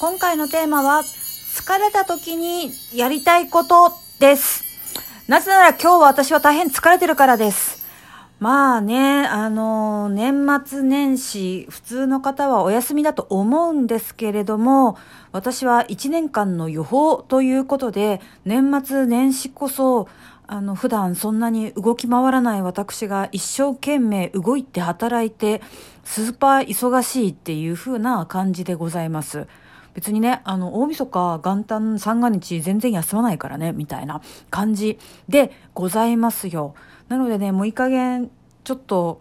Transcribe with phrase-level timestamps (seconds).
[0.00, 4.62] 今回のテーマは、疲れた時にやりたいことです。
[5.26, 7.84] なぜなら今日は私は大変疲れてるからです。
[8.38, 14.96] まあね、あの、年末年始、普通の方はお休みだと思うんですけれども、
[15.32, 20.06] 私は1年間の予報ということで、年末年始こそ、
[20.46, 25.60] あの、普段そんなに動き回らない私が一生懸命動いて働いて、
[26.04, 29.48] スーパー忙しいっていう風な感じでございます。
[29.98, 34.96] 別にね、あの、大晦日、元旦、三が日、全然休まないからね、みたいな感じ
[35.28, 36.76] でございますよ。
[37.08, 38.30] なのでね、もういい加減、
[38.62, 39.18] ちょっと、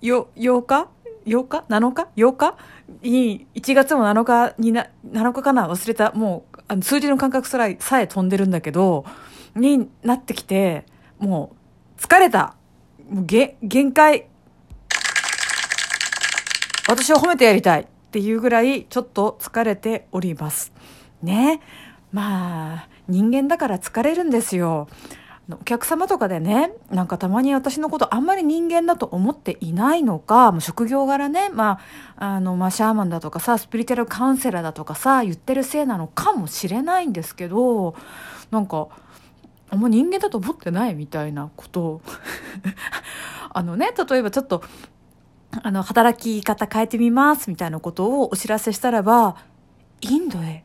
[0.00, 0.86] よ、8日
[1.26, 2.56] ?8 日 ?7 日 ?8 日？
[3.02, 5.68] に、1月も7日にな、7日かな？
[5.68, 6.12] 忘れた。
[6.12, 9.04] もう、あの数字の感覚さえ、さえ飛んでるんだけど、
[9.56, 10.86] になってきて、
[11.18, 11.56] も
[11.98, 12.54] う、疲れた。
[13.08, 14.28] もう、げ、限界。
[16.86, 20.72] 私を褒めてやりたいっていうぐらいちょっと疲れております。
[21.22, 21.60] ね。
[22.10, 24.88] まあ、人間だから疲れるんですよ。
[25.48, 31.78] お客様とかでね、なんかたまに私のことあんまり人間だと思っていないのか、もう職業柄ね、ま
[32.16, 37.94] あ、あの、まあ、シャーマンだとかさ、スピリチュアルカウンセラーだとかさ、言ってるせいなのかもしれないんですけど、
[38.50, 38.88] なんか、
[39.70, 42.02] あんま人間だと思ってないみたいなことを
[43.54, 44.64] あのね、例えばちょっと、
[45.62, 49.36] あの、働き方変えてみますみたいなことをお知らせしたらば、
[50.00, 50.64] インドへ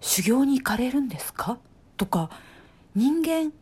[0.00, 1.58] 修行に行かれるんですか？
[1.96, 2.30] とか、
[2.94, 3.52] 人間、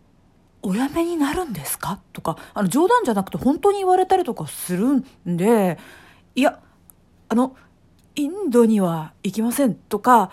[0.62, 2.00] お辞めになるんですか？
[2.12, 5.78] とか、あの、冗談じゃなくて本当に言われたりとかするんで、
[6.34, 6.58] いや、
[7.28, 7.56] あの、
[8.17, 9.75] インドには行きません。
[9.75, 10.30] とか、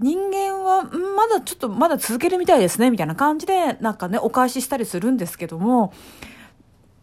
[0.00, 5.92] 人間は、まだちょっと、まだ続けるみたいですね、みたいな感じで、なんかね、お返ししたりするんですけども、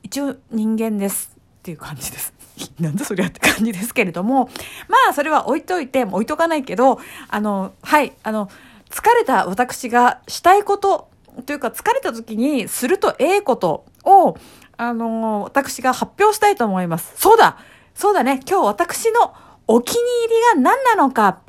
[0.03, 2.33] 一応人間ですっていう感じです。
[2.79, 4.49] なんだそりゃって感じですけれども、
[4.87, 6.99] まあそれは置いといて、置いとかないけど、
[7.29, 8.49] あの、はい、あの、
[8.89, 11.09] 疲れた私がしたいこと
[11.45, 14.35] というか疲れた時にするとええことを、
[14.77, 17.13] あの、私が発表したいと思います。
[17.15, 17.57] そうだ
[17.93, 19.33] そうだね今日私の
[19.67, 21.39] お気に入りが何なのか。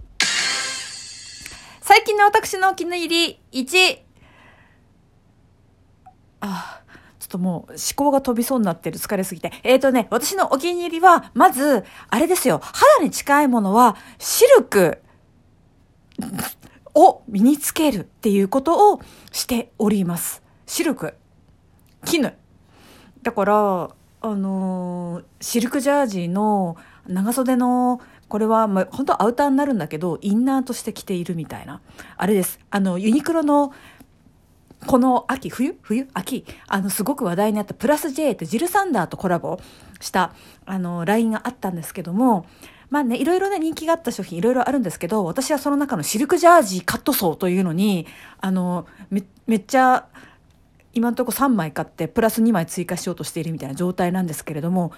[1.80, 3.98] 最近の私のお気に入り1。
[6.40, 6.81] ああ。
[7.34, 9.52] ょっともう思考が飛びそうになってる疲れすぎて。
[9.62, 14.98] えっ、ー、とね、私のお気に入りは、まず、あれですよ、肌に近いものは、シルク
[16.94, 19.00] を身につけるっていうことを
[19.30, 20.42] しております。
[20.66, 21.14] シルク。
[22.04, 22.34] 絹。
[23.22, 23.90] だから、
[24.24, 26.76] あのー、シルクジャージーの
[27.06, 31.80] 長袖の、これは、まあ、本当アウターになるんだけど、インナーとして着ているみたいな。
[32.16, 32.60] あれです。
[32.70, 33.72] あの、ユニクロの
[34.86, 39.60] この秋、冬冬秋あの、すごく話題になったプラス J ってジル・サンダーとコラボ
[40.00, 40.32] した、
[40.66, 42.46] あの、LINE があったんですけども、
[42.90, 48.06] まあね、いろいろね、人気があった商品いろいろあるんですけど、私はその中のシルクジャージーカットソーというのに、
[48.40, 50.06] あの、め、めっちゃ、
[50.92, 54.92] 今のとこ3枚買って、プラス2枚追加しようとしているみたいな状態なんですけれども、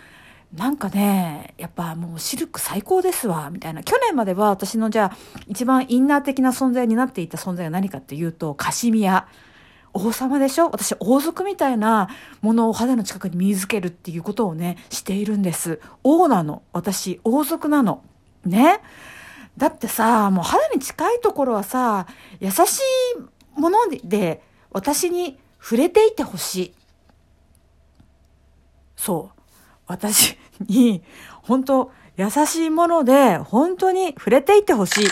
[0.53, 3.83] なんかね、やっぱもうシルク最高ですわ、みたいな。
[3.83, 5.17] 去年までは私のじゃあ、
[5.47, 9.29] 一番インナー的な存在になっていた存在が何かっていうと、カシミヤ。
[9.95, 10.67] 王様でしょ？
[10.71, 12.09] 私、王族みたいな
[12.43, 15.81] ものを肌の近くに身につけるっていうことをね、しているんです。
[16.03, 16.63] 王なの。
[16.73, 18.03] 私、王族なの。
[18.45, 18.81] ね？
[19.57, 22.09] だってさ、もう肌に近いところはさ、
[22.41, 22.81] 優し
[23.57, 26.75] いもので私に触れていてほしい。
[28.97, 29.41] そう。
[29.87, 31.05] 私に、
[31.43, 35.07] 本当優しいもので、本当に触れていてほしい。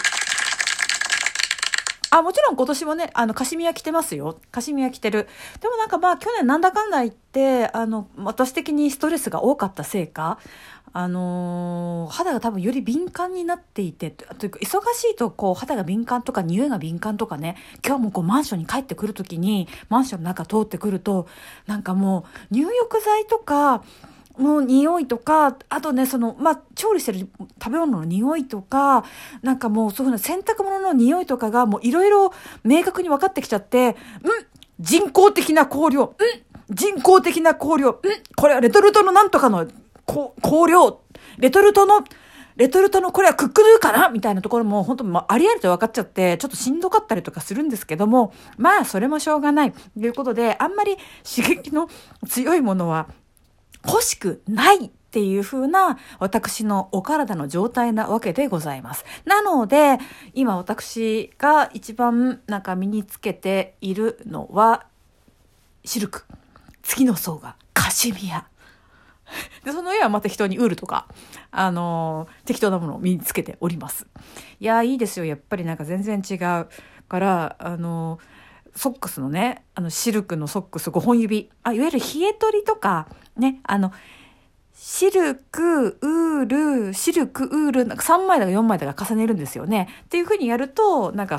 [2.13, 4.39] あ、もちろん今年もね、あの、カシミヤ着てますよ。
[4.51, 5.27] カシミヤ着てる。
[5.63, 10.39] でもなんかまあ、去年なんだかんだ言って、あの、私的にストレスが多かったせいか、
[10.93, 21.27] あのー、肌が多分より敏感になっていて、というか、忙しいとこう、肌が敏感とか、匂いが敏感とかね、今日もこう、マンションに帰ってくるときに、マンションの中通ってくると、
[21.67, 23.85] なんかもう、入浴剤とか、
[24.39, 27.19] の匂いとか、あとね、その、まあ、調理してる
[27.63, 29.05] 食べ物の匂いとか、
[29.43, 32.33] なんかもうそういうふうな洗濯物の匂いとかがもういろいろ
[32.65, 34.33] 明確に分かってきちゃって、うん
[34.81, 39.67] 人工的な香料、うん人工的な香料、うんこれはレトルトのなんとかの
[40.07, 40.33] 香
[40.69, 41.01] 料、
[41.39, 42.03] レトルトの、
[42.57, 44.09] レトルトのこれはクックドゥかな？
[44.09, 49.73] みたいなところも本当もありありと分かっちゃって、ちょっとしんどかったりとかするんですけども、まあそれもしょうがない。
[49.73, 51.89] ということで、あんまり刺激の
[52.29, 53.09] 強いものは
[53.87, 59.05] 欲しくないっていう風な私のお体の状態なわけでございます。
[59.25, 59.99] なので、
[60.33, 64.87] 今私が一番なんか身につけているのは、
[65.85, 66.25] シルク。
[66.83, 68.47] 次の層がカシミヤ。
[69.65, 71.07] で、その上はまた人に売るとか、
[71.51, 74.07] あのー、適当なものを身につけております。
[74.61, 75.25] いやいいですよ。
[75.25, 76.69] やっぱりなんか全然違う
[77.09, 78.42] から、あのー、
[78.75, 81.51] ソックスのね、あの、シルクのソックス5本指。
[81.63, 83.93] あ、いわゆる冷え取りとか、ね、あの、
[84.75, 89.89] シルク、ウール、シルク、ウール、なんか3枚だか4枚だか重ねるんですよね。
[90.05, 91.39] っていう風にやると、なんか、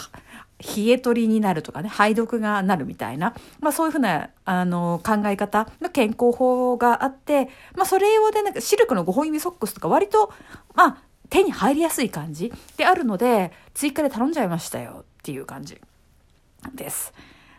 [0.63, 10.31] 冷え取りになるとかね、排毒がなるみたいな、まあそういうふうな、あの、考え方の健康法があって、まあそれ用でなんかシルクの5本指ソックスとか割と、
[10.73, 10.97] まあ
[11.29, 15.81] 手に入りやすい感じであるので、追加で頼んじゃいましたよっていう感じ
[16.73, 17.13] です。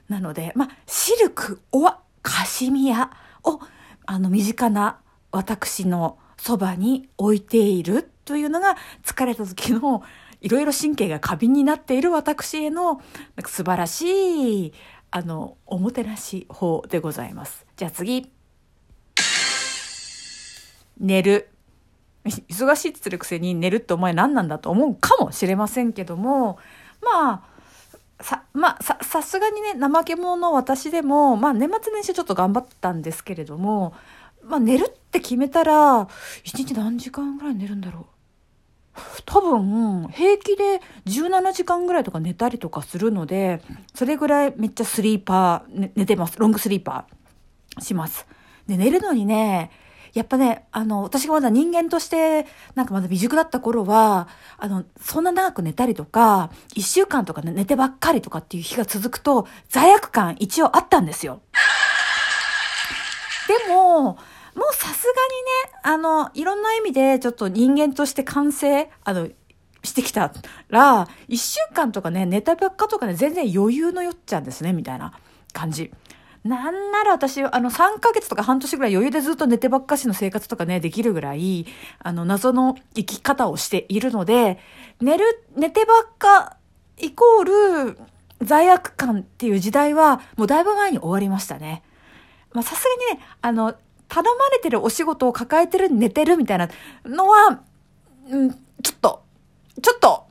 [0.08, 3.10] なので、まあシルク、オア、カシミヤ
[3.42, 3.60] を、
[4.06, 4.98] あの、身近な
[5.30, 10.02] 私のそばに置いているというのが疲れた時の
[10.40, 13.00] いろいろ神経が過敏になっている私へのなん
[13.42, 14.72] か素晴らしい
[15.10, 17.64] あのおもてなし法でございます。
[17.76, 18.30] じゃあ次。
[20.98, 21.50] 寝る。
[22.24, 26.58] 忙しいって言ってるくせに寝るってお前何なんだと思うかもしれませんけども、
[27.02, 27.42] まあ、
[28.20, 33.94] さ、まあ、さ、さすがにね、怠け者の私でも、まあ年末年始ちょっと頑張ったんですけれども、
[34.42, 36.08] まあ寝るって決めたら、
[36.42, 38.04] 一日何時間ぐらい寝るんだろう。
[39.26, 43.60] 多分、平気で17時間ぐらいとか寝たりとかするので、
[43.94, 46.38] それぐらいめっちゃスリーパー、ね、寝てます。
[46.38, 48.26] ロングスリーパーします。
[48.66, 49.70] で、寝るのにね、
[50.14, 52.46] やっぱね、あの、私がまだ人間として、
[52.76, 54.28] なんかまだ未熟だった頃は、
[54.58, 61.42] あの、そんな長く寝たりとか、一週間とか、ね、寝てばっかりとかっていう日が続くと、罪悪感一応あったんですよ。
[63.48, 64.16] でも、も
[64.70, 65.12] うさすが
[65.66, 69.28] にね、あの、いろんな意味でちょっと人間として完成、あの、
[69.82, 70.32] してきた
[70.68, 75.12] ら、一週間とかね、寝たばっかとかね、全然余裕のよっちゃうんですね、みたいな
[75.52, 75.92] 感じ。
[76.44, 81.66] なんなら私、あの、3ヶ月とか半年ぐらい余裕でずっと寝てばっかしの生活とかね、できるぐらい、
[82.00, 84.58] あの、謎の生き方をしているので、
[85.00, 86.58] 寝る、寝てばっか
[86.98, 87.98] イコール
[88.42, 91.82] 罪悪感っていう時代は、もうだいぶ前に終わりましたね。
[92.52, 93.74] まあ、さすがにね、あの、
[94.08, 96.68] 頼まれてるお仕事を抱えてる、寝てるみたいな
[97.06, 97.62] のは、
[98.28, 98.58] うん、ちょ
[98.92, 99.22] っと、
[99.80, 100.26] ちょっと、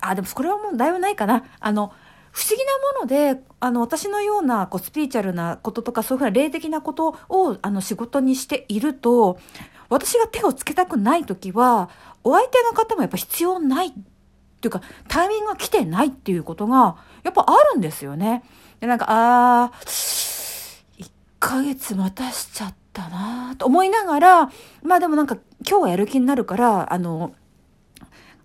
[0.00, 1.44] あ、でもこれはもうだいぶないかな。
[1.60, 1.92] あの、
[2.38, 9.40] 不思議なもので、あの、私のような、こう、スピーチャルなこととか、そういうふうな霊的なことを、あの、仕事にしていると、
[9.88, 11.90] 私が手をつけたくないときは、
[12.22, 18.44] お相手の方もやっぱ必要ないっていうか、タイミングが来てないっていうことが、やっぱあるんですよね。
[18.78, 21.10] で、なんか、あー、1
[21.40, 22.88] ヶ月待たしちゃった。
[22.98, 24.50] だなと思いながら、
[24.82, 25.36] まあでもなんか
[25.68, 27.32] 今日はやる気になるから、あの、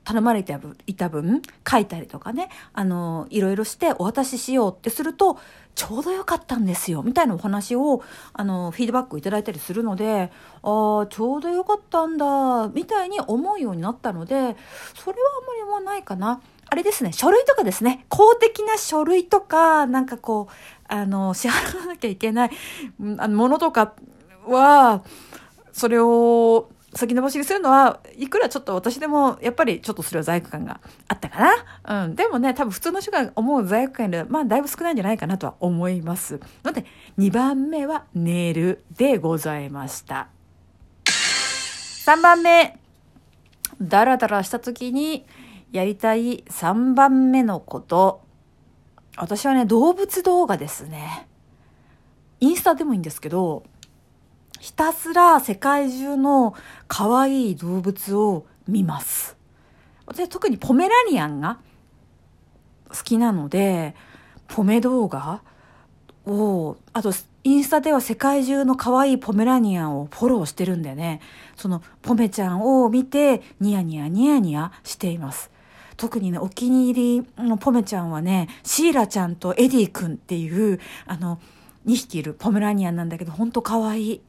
[0.03, 0.57] 頼まれて
[0.87, 5.37] いた分書いたりとかね、あの、いろいろしてお渡ししようってすると、
[5.75, 8.03] ちょうどよかったんですよ、みたいなお話を、
[8.33, 14.35] あの、フィードバックいただいたりするので、ああ、ちょうどよかったんだ、みたいに思うようになったので、
[14.93, 16.41] それはあんまり思わないかな。
[16.69, 20.53] あれですね、書類とかですね、公的な書類とか、なんかこう、
[20.87, 22.51] あの、支払わなきゃいけない、
[23.17, 23.93] あの、ものとか
[24.47, 25.03] は、
[25.71, 31.39] それを先延ばしにするのは、いくらちょっと私でも、やっぱりちょっとそれは罪悪感があったか
[31.85, 32.05] な。
[32.05, 32.15] うん。
[32.15, 36.39] でもね、多分普通の人が思う罪悪感よりは、まあ、だいぶ少ないんじゃないかなとは思います。
[36.63, 36.85] ので、
[37.17, 40.27] 2番目は寝るでございました。
[41.05, 42.79] 3番目、
[43.81, 45.25] ダラダラした時に
[45.71, 48.21] やりたい3番目のこと。
[49.17, 51.27] 私はね、動物動画ですね。
[52.39, 53.63] インスタでもいいんですけど、
[54.63, 56.55] ひたすら世界中の
[56.87, 59.35] 可愛い動物を見ます。
[60.05, 61.59] 私特にポメラニアンが
[62.87, 63.93] 好きなので、
[64.47, 65.41] ポメ動画
[66.25, 67.11] を、あと
[67.43, 71.19] インスタでは世界中の可愛いポメラニアンをフォローしてるんでね、
[71.57, 75.51] そのポメちゃんを見てニヤニヤニヤニヤしています。
[75.97, 81.41] 特にね、お気に入りのポメちゃんはね、シーラちゃんとエディ君っていう、あの、
[81.85, 84.21] 2匹いるポメラニアンなんだけど、ほんと可愛い。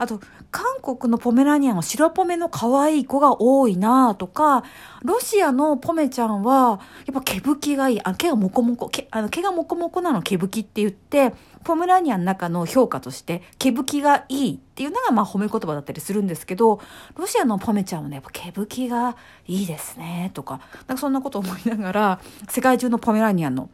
[0.00, 0.18] あと、
[0.50, 4.64] 韓国のポメラニアンは白ポメの可愛い子が多いなとか、
[5.02, 8.00] ロシアのポメちゃんは、やっぱ毛吹きがいい。
[8.02, 16.80] あ、毛がモコモコ、毛あの毛がモコモコなの毛吹きって言って、ポメラニアンの中の評価として、毛吹きがいいっていうのがまあ褒め言葉だったりするんですけど、
[17.18, 23.68] ロシアのポメちゃんはね、やっぱ毛吹きがいいですね、とか、なんかそんなこと思いながら、世界中のポメラニアンの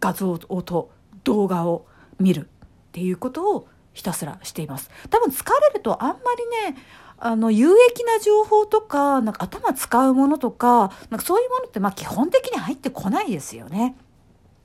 [0.00, 0.90] 画像と
[1.22, 1.86] 動画を
[2.18, 2.48] 見るっ
[2.90, 4.90] ていうことをひたすらしています。
[5.08, 6.16] 多分疲れるとあんま
[6.62, 6.76] りね、
[7.18, 13.96] あの、有益な情報とか、なんか頭使うものとか、なんかそういうものってまあ基本的に入ってこないですよね。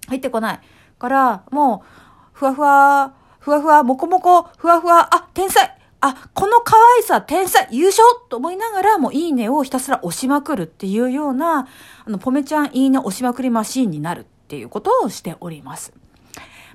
[0.07, 0.59] 入ってこない。
[0.99, 1.87] から、もう、
[2.33, 11.67] ふわふわ、ふわふわ、もこもこ、ふわふわ、あ、天才あ、この可愛さ、天才、優勝と思いながら、もういいねをひたすら押しまくるっていうような、
[12.05, 15.93] あの、ポメちゃんいいね押しまくりマシーンになるっていうことをしております。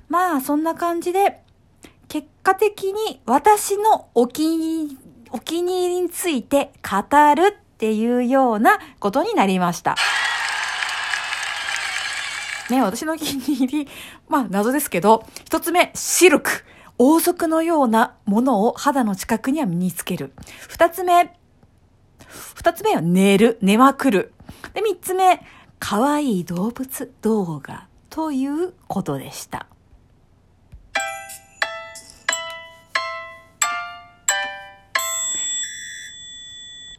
[0.09, 1.43] まあ、そんな感じで、
[2.17, 4.97] 結果的に私のお気に
[5.33, 9.97] お気に入りについて語るっていうようなことになりました。
[12.71, 13.89] ね、私のお気に入り、
[14.31, 16.65] まあ謎ですけど、一つ目、シルク。
[16.97, 20.33] 王族のようなものを肌の近くには身につける。
[20.69, 21.37] 二つ目、
[22.55, 24.33] 二つ目は寝る、寝まくる。
[24.73, 25.43] で、三つ目、
[25.79, 29.67] 可愛い動物動画ということでした。